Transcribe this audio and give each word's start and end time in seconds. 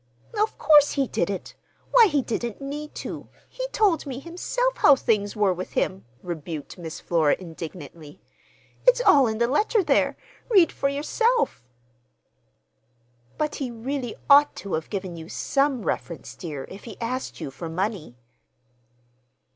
"Of 0.35 0.57
course 0.57 0.93
he 0.93 1.05
didn't! 1.07 1.53
Why, 1.91 2.07
he 2.07 2.23
didn't 2.23 2.59
need 2.59 2.95
to. 3.05 3.29
He 3.47 3.67
told 3.67 4.07
me 4.07 4.17
himself 4.19 4.77
how 4.77 4.95
things 4.95 5.35
were 5.35 5.53
with 5.53 5.73
him," 5.73 6.05
rebuked 6.23 6.79
Miss 6.79 6.99
Flora 6.99 7.35
indignantly. 7.37 8.19
"It's 8.87 8.99
all 8.99 9.27
in 9.27 9.37
the 9.37 9.45
letter 9.47 9.83
there. 9.83 10.17
Read 10.49 10.71
for 10.71 10.89
yourself." 10.89 11.63
"But 13.37 13.53
he 13.61 13.69
really 13.69 14.15
ought 14.27 14.55
to 14.55 14.73
have 14.73 14.89
given 14.89 15.17
you 15.17 15.29
some 15.29 15.83
reference, 15.83 16.33
dear, 16.35 16.65
if 16.71 16.85
he 16.85 16.99
asked 16.99 17.39
you 17.39 17.51
for 17.51 17.69
money." 17.69 18.15